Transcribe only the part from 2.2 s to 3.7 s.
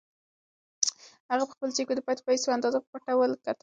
پیسو اندازه په پټه وکتله.